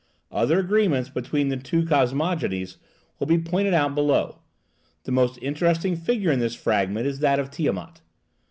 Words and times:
Other 0.31 0.57
agreements 0.57 1.09
between 1.11 1.49
the 1.49 1.57
two 1.57 1.83
cosmogonies 1.85 2.77
will 3.19 3.27
be 3.27 3.37
pointed 3.37 3.75
out 3.75 3.93
below. 3.93 4.39
The 5.03 5.11
most 5.11 5.37
interesting 5.43 5.95
figure 5.95 6.31
in 6.31 6.39
this 6.39 6.55
fragment 6.55 7.05
is 7.05 7.19
that 7.19 7.37
of 7.37 7.51
Tiamat. 7.51 8.01